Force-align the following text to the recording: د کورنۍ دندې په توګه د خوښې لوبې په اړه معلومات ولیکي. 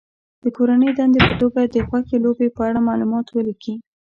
د 0.43 0.45
کورنۍ 0.57 0.91
دندې 0.97 1.19
په 1.27 1.33
توګه 1.41 1.59
د 1.73 1.75
خوښې 1.87 2.17
لوبې 2.25 2.47
په 2.55 2.61
اړه 2.67 2.79
معلومات 2.87 3.25
ولیکي. 3.29 3.73